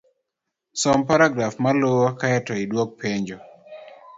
[0.81, 3.37] Som paragraf maluwo, kae to idwok penjo